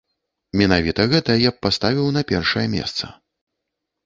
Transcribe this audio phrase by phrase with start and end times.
[0.61, 3.05] Менавіта гэта я б паставіў на першае месца.